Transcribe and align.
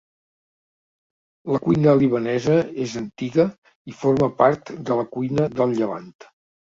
La 1.55 1.59
cuina 1.65 1.93
libanesa 1.99 2.55
és 2.85 2.95
antiga 3.03 3.45
i 3.93 3.97
forma 4.01 4.31
part 4.41 4.73
de 4.89 4.99
la 5.01 5.07
cuina 5.17 5.47
del 5.61 5.77
Llevant. 5.83 6.11